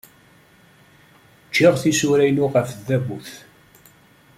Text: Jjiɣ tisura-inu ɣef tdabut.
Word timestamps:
Jjiɣ 1.49 1.75
tisura-inu 1.81 2.45
ɣef 2.53 2.69
tdabut. 2.71 3.29